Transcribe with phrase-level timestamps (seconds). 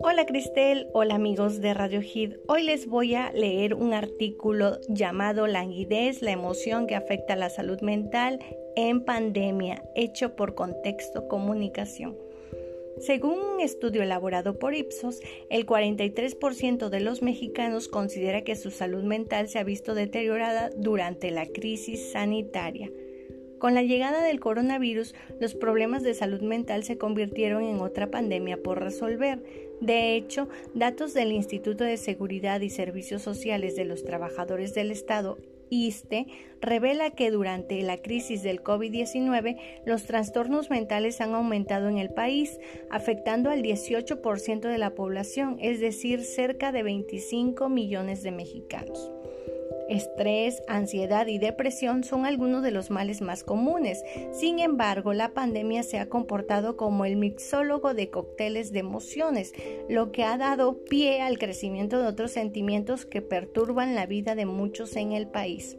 [0.00, 2.36] Hola Cristel, hola amigos de Radio Hit.
[2.46, 7.50] Hoy les voy a leer un artículo llamado Languidez, la emoción que afecta a la
[7.50, 8.38] salud mental
[8.76, 12.16] en pandemia, hecho por Contexto Comunicación.
[12.98, 19.04] Según un estudio elaborado por Ipsos, el 43% de los mexicanos considera que su salud
[19.04, 22.90] mental se ha visto deteriorada durante la crisis sanitaria.
[23.58, 28.62] Con la llegada del coronavirus, los problemas de salud mental se convirtieron en otra pandemia
[28.62, 29.42] por resolver.
[29.80, 35.38] De hecho, datos del Instituto de Seguridad y Servicios Sociales de los Trabajadores del Estado
[35.70, 36.26] ISTE
[36.60, 42.58] revela que durante la crisis del COVID-19 los trastornos mentales han aumentado en el país,
[42.90, 49.12] afectando al 18% de la población, es decir, cerca de 25 millones de mexicanos.
[49.88, 54.04] Estrés, ansiedad y depresión son algunos de los males más comunes.
[54.32, 59.52] Sin embargo, la pandemia se ha comportado como el mixólogo de cócteles de emociones,
[59.88, 64.46] lo que ha dado pie al crecimiento de otros sentimientos que perturban la vida de
[64.46, 65.78] muchos en el país.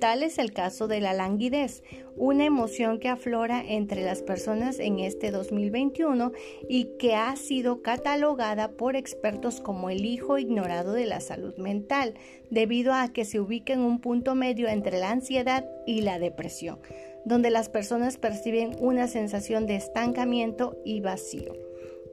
[0.00, 1.82] Tal es el caso de la languidez,
[2.16, 6.32] una emoción que aflora entre las personas en este 2021
[6.68, 12.14] y que ha sido catalogada por expertos como el hijo ignorado de la salud mental,
[12.50, 16.80] debido a que se ubica en un punto medio entre la ansiedad y la depresión,
[17.24, 21.52] donde las personas perciben una sensación de estancamiento y vacío.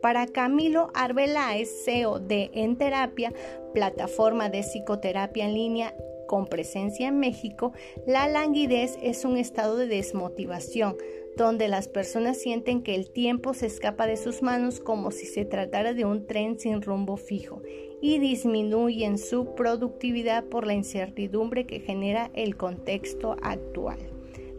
[0.02, 3.34] Para Camilo Arbeláez, CEO de En Terapia,
[3.74, 5.94] plataforma de psicoterapia en línea
[6.30, 7.74] con presencia en México,
[8.06, 10.96] la languidez es un estado de desmotivación,
[11.36, 15.44] donde las personas sienten que el tiempo se escapa de sus manos como si se
[15.44, 17.64] tratara de un tren sin rumbo fijo
[18.00, 23.98] y disminuyen su productividad por la incertidumbre que genera el contexto actual.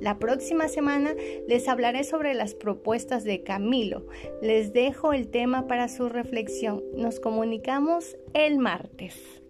[0.01, 1.15] La próxima semana
[1.47, 4.09] les hablaré sobre las propuestas de Camilo.
[4.43, 6.83] Les dejo el tema para su reflexión.
[6.97, 9.41] Nos comunicamos el martes.